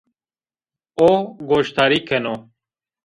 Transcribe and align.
O 1.09 1.11
goşdarî 1.49 1.99
keno 2.09 2.35